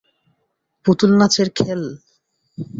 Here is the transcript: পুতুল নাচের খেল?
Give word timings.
পুতুল 0.85 1.11
নাচের 1.19 1.47
খেল? 1.57 1.81